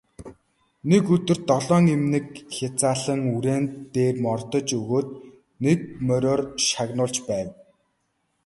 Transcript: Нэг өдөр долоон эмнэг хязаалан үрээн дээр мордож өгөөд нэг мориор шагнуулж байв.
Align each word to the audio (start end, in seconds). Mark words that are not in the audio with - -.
Нэг 0.89 1.03
өдөр 1.15 1.39
долоон 1.49 1.85
эмнэг 1.95 2.27
хязаалан 2.55 3.21
үрээн 3.35 3.65
дээр 3.93 4.15
мордож 4.25 4.67
өгөөд 4.79 5.09
нэг 5.63 5.79
мориор 6.07 6.41
шагнуулж 6.67 7.15
байв. 7.29 7.49